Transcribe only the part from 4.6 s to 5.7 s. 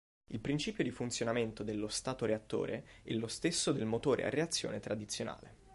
tradizionale.